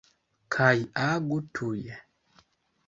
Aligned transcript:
Kaj 0.55 0.71
agu 1.09 1.39
tuj. 1.59 1.77